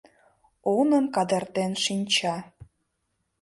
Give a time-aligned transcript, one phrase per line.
[0.75, 2.35] Оным кадыртен шинча.